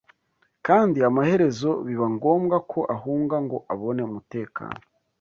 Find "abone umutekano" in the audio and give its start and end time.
3.73-4.79